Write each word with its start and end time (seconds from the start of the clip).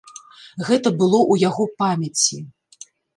Гэта 0.69 0.91
было 1.01 1.19
ў 1.33 1.35
яго 1.49 1.63
памяці. 1.83 2.39